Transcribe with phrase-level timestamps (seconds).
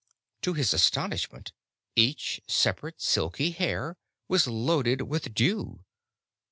[0.41, 1.51] To his astonishment
[1.95, 5.85] each separate, silky hair was loaded with dew.